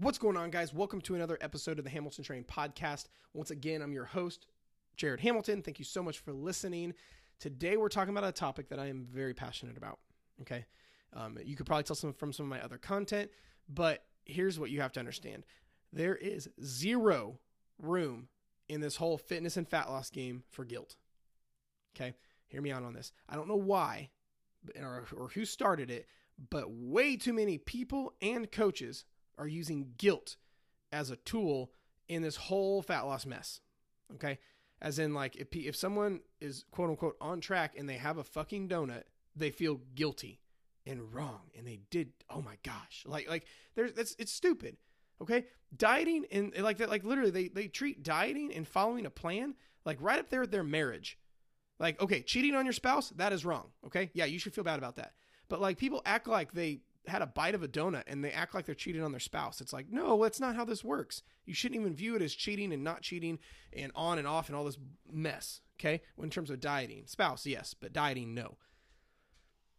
[0.00, 0.72] What's going on, guys?
[0.72, 3.08] Welcome to another episode of the Hamilton Train podcast.
[3.34, 4.46] Once again, I'm your host,
[4.96, 5.60] Jared Hamilton.
[5.60, 6.94] Thank you so much for listening.
[7.38, 9.98] Today, we're talking about a topic that I am very passionate about.
[10.40, 10.64] Okay.
[11.12, 13.30] Um, you could probably tell some from some of my other content,
[13.68, 15.44] but here's what you have to understand
[15.92, 17.38] there is zero
[17.78, 18.28] room
[18.70, 20.96] in this whole fitness and fat loss game for guilt.
[21.94, 22.14] Okay.
[22.46, 23.12] Hear me out on this.
[23.28, 24.08] I don't know why
[24.80, 26.06] or, or who started it,
[26.48, 29.04] but way too many people and coaches
[29.40, 30.36] are using guilt
[30.92, 31.72] as a tool
[32.08, 33.60] in this whole fat loss mess.
[34.14, 34.38] Okay.
[34.82, 38.24] As in, like, if, if someone is quote unquote on track and they have a
[38.24, 39.04] fucking donut,
[39.34, 40.40] they feel guilty
[40.86, 41.50] and wrong.
[41.56, 43.04] And they did, oh my gosh.
[43.06, 44.76] Like, like, there's, that's, it's stupid.
[45.22, 45.46] Okay.
[45.76, 49.54] Dieting and like that, like, literally, they, they treat dieting and following a plan
[49.84, 51.18] like right up there with their marriage.
[51.78, 53.68] Like, okay, cheating on your spouse, that is wrong.
[53.86, 54.10] Okay.
[54.12, 55.12] Yeah, you should feel bad about that.
[55.48, 58.54] But like, people act like they had a bite of a donut and they act
[58.54, 59.60] like they're cheating on their spouse.
[59.60, 61.22] It's like, no, that's not how this works.
[61.46, 63.38] You shouldn't even view it as cheating and not cheating
[63.72, 64.78] and on and off and all this
[65.10, 65.60] mess.
[65.78, 66.02] Okay.
[66.22, 68.58] in terms of dieting, spouse, yes, but dieting, no.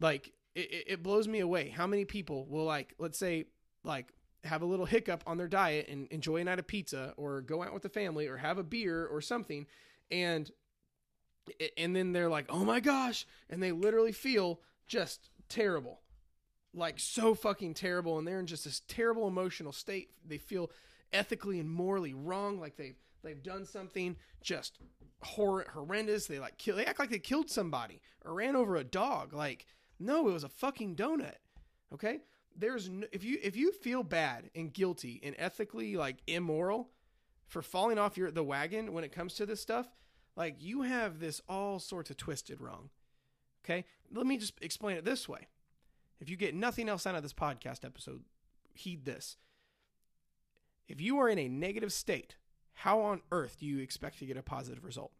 [0.00, 3.44] Like, it, it blows me away how many people will, like, let's say,
[3.84, 4.14] like,
[4.44, 7.62] have a little hiccup on their diet and enjoy a night of pizza or go
[7.62, 9.66] out with the family or have a beer or something.
[10.10, 10.50] And
[11.76, 16.00] and then they're like, "Oh my gosh," and they literally feel just terrible,
[16.74, 20.10] like so fucking terrible, and they're in just this terrible emotional state.
[20.26, 20.70] They feel
[21.12, 24.78] ethically and morally wrong, like they've they've done something just
[25.22, 26.26] hor- horrendous.
[26.26, 29.32] They like kill, they act like they killed somebody or ran over a dog.
[29.32, 29.66] Like,
[29.98, 31.36] no, it was a fucking donut.
[31.92, 32.20] Okay,
[32.56, 36.90] there's no, if you if you feel bad and guilty and ethically like immoral
[37.46, 39.88] for falling off your the wagon when it comes to this stuff
[40.36, 42.90] like you have this all sorts of twisted wrong.
[43.64, 43.84] Okay?
[44.12, 45.46] Let me just explain it this way.
[46.22, 48.22] If you get nothing else out of this podcast episode,
[48.74, 49.38] heed this.
[50.86, 52.36] If you are in a negative state,
[52.74, 55.10] how on earth do you expect to get a positive result?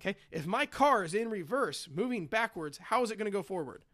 [0.00, 0.16] Okay?
[0.30, 3.84] If my car is in reverse, moving backwards, how is it going to go forward?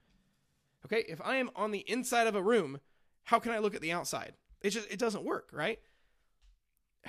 [0.86, 1.04] Okay?
[1.08, 2.78] If I am on the inside of a room,
[3.24, 4.34] how can I look at the outside?
[4.60, 5.80] It just it doesn't work, right?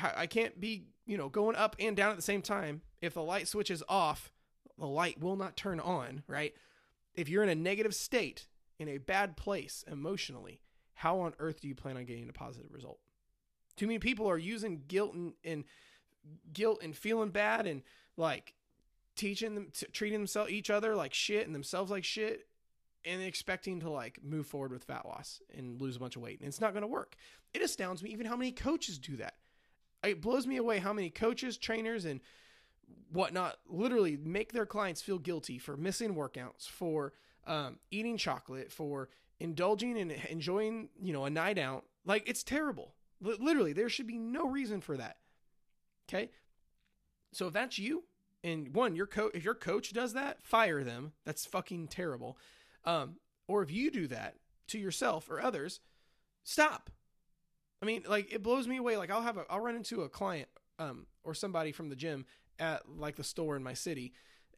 [0.01, 2.81] I can't be, you know, going up and down at the same time.
[3.01, 4.31] If the light switch is off,
[4.79, 6.56] the light will not turn on, right?
[7.13, 8.47] If you're in a negative state,
[8.83, 10.61] in a bad place emotionally,
[10.94, 12.99] how on earth do you plan on getting a positive result?
[13.75, 15.63] Too many people are using guilt and, and
[16.53, 17.81] guilt and feeling bad and
[18.16, 18.53] like
[19.16, 22.47] teaching them, treating themselves, each other like shit and themselves like shit
[23.03, 26.39] and expecting to like move forward with fat loss and lose a bunch of weight.
[26.39, 27.15] And it's not going to work.
[27.53, 29.33] It astounds me even how many coaches do that
[30.03, 32.19] it blows me away how many coaches, trainers, and
[33.11, 37.13] whatnot literally make their clients feel guilty for missing workouts, for
[37.45, 39.09] um, eating chocolate, for
[39.39, 41.85] indulging and enjoying, you know, a night out.
[42.05, 42.93] Like it's terrible.
[43.25, 45.17] L- literally, there should be no reason for that.
[46.09, 46.29] Okay.
[47.31, 48.03] So if that's you,
[48.43, 51.13] and one, your coach, if your coach does that, fire them.
[51.25, 52.37] That's fucking terrible.
[52.85, 53.15] Um,
[53.47, 54.35] or if you do that
[54.67, 55.79] to yourself or others,
[56.43, 56.89] stop.
[57.81, 58.97] I mean, like it blows me away.
[58.97, 60.47] Like I'll have a, I'll run into a client
[60.79, 62.25] um, or somebody from the gym
[62.59, 64.13] at like the store in my city,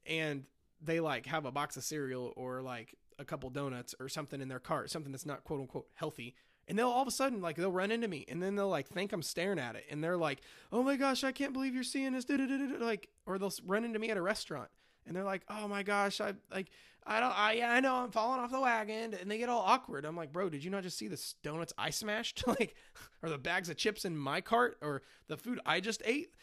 [0.05, 0.45] and
[0.85, 4.47] they like have a box of cereal or like a couple donuts or something in
[4.47, 6.35] their cart, something that's not quote unquote healthy.
[6.67, 8.87] And they'll all of a sudden like they'll run into me and then they'll like
[8.87, 10.41] think I'm staring at it and they're like,
[10.71, 14.09] "Oh my gosh, I can't believe you're seeing this." Like, or they'll run into me
[14.09, 14.69] at a restaurant
[15.05, 16.69] and they're like, "Oh my gosh, I like
[17.05, 20.05] I don't I I know I'm falling off the wagon," and they get all awkward.
[20.05, 22.75] I'm like, "Bro, did you not just see the donuts I smashed, like,
[23.21, 26.33] or the bags of chips in my cart, or the food I just ate?"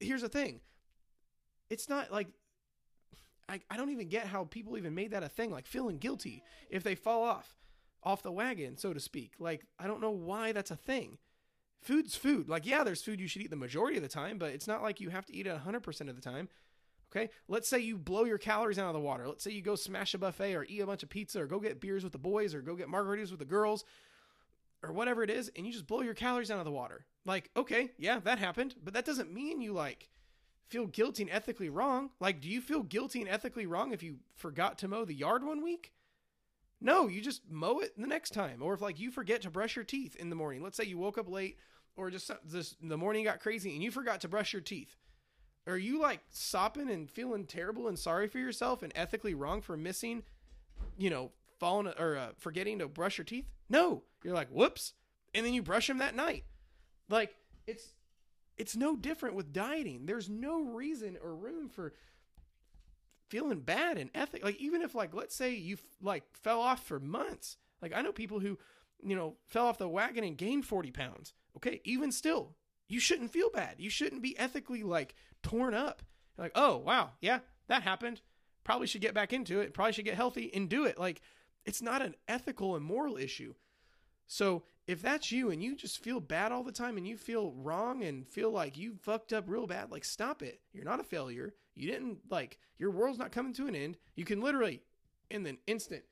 [0.00, 0.60] Here's the thing,
[1.70, 2.28] it's not like
[3.48, 6.42] I I don't even get how people even made that a thing, like feeling guilty
[6.70, 7.56] if they fall off
[8.02, 9.32] off the wagon, so to speak.
[9.38, 11.18] Like I don't know why that's a thing.
[11.80, 12.48] Food's food.
[12.48, 14.82] Like yeah, there's food you should eat the majority of the time, but it's not
[14.82, 16.48] like you have to eat it 100% of the time
[17.14, 17.30] Okay.
[17.48, 19.28] Let's say you blow your calories out of the water.
[19.28, 21.60] Let's say you go smash a buffet or eat a bunch of pizza or go
[21.60, 23.84] get beers with the boys or go get margaritas with the girls
[24.82, 27.06] or whatever it is, and you just blow your calories out of the water.
[27.24, 30.10] Like, okay, yeah, that happened, but that doesn't mean you like
[30.68, 32.10] feel guilty and ethically wrong.
[32.20, 35.44] Like, do you feel guilty and ethically wrong if you forgot to mow the yard
[35.44, 35.92] one week?
[36.80, 38.62] No, you just mow it the next time.
[38.62, 40.62] Or if like you forget to brush your teeth in the morning.
[40.62, 41.58] Let's say you woke up late
[41.96, 44.96] or just this the morning got crazy and you forgot to brush your teeth.
[45.66, 49.76] Are you like sopping and feeling terrible and sorry for yourself and ethically wrong for
[49.76, 50.24] missing,
[50.98, 53.46] you know, falling or uh, forgetting to brush your teeth?
[53.70, 54.92] No, you're like, whoops,
[55.34, 56.44] and then you brush them that night.
[57.08, 57.34] Like
[57.66, 57.94] it's
[58.56, 60.06] it's no different with dieting.
[60.06, 61.92] There's no reason or room for
[63.28, 64.44] feeling bad and ethic.
[64.44, 67.56] Like even if like let's say you like fell off for months.
[67.82, 68.58] Like I know people who
[69.04, 71.34] you know, fell off the wagon and gained 40 pounds.
[71.56, 72.56] Okay, even still,
[72.88, 73.76] you shouldn't feel bad.
[73.78, 76.02] You shouldn't be ethically like torn up.
[76.36, 78.20] Like, oh, wow, yeah, that happened.
[78.64, 79.74] Probably should get back into it.
[79.74, 80.98] Probably should get healthy and do it.
[80.98, 81.20] Like,
[81.64, 83.54] it's not an ethical and moral issue.
[84.26, 87.52] So if that's you and you just feel bad all the time and you feel
[87.52, 90.60] wrong and feel like you fucked up real bad, like stop it.
[90.72, 91.54] You're not a failure.
[91.74, 93.96] You didn't like your world's not coming to an end.
[94.14, 94.82] You can literally
[95.30, 96.02] in an instant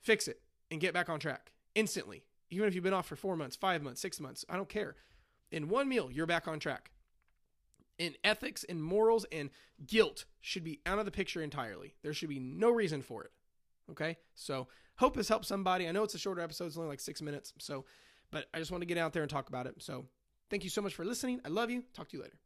[0.00, 0.40] fix it
[0.70, 2.24] and get back on track instantly.
[2.50, 4.94] Even if you've been off for four months, five months, six months, I don't care.
[5.50, 6.90] In one meal, you're back on track.
[7.98, 9.50] In ethics and morals and
[9.86, 11.94] guilt should be out of the picture entirely.
[12.02, 13.30] There should be no reason for it.
[13.90, 14.16] Okay?
[14.34, 15.88] So, hope this helps somebody.
[15.88, 17.52] I know it's a shorter episode, it's only like six minutes.
[17.58, 17.84] So,
[18.32, 19.74] but I just want to get out there and talk about it.
[19.78, 20.06] So,
[20.50, 21.40] thank you so much for listening.
[21.44, 21.84] I love you.
[21.94, 22.38] Talk to you later.